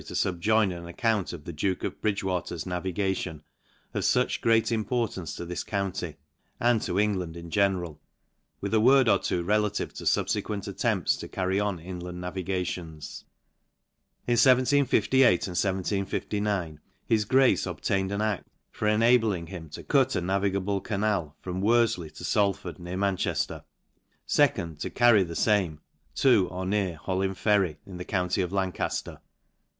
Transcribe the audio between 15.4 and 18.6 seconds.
and 1759, his grace obtained an acl: